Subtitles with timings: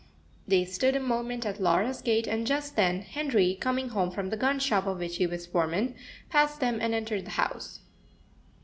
[0.47, 4.35] They stood a moment at Laura's gate, and just then Henry, coming home from the
[4.35, 5.93] gun shop of which he was foreman,
[6.27, 7.81] passed them, and entered the house.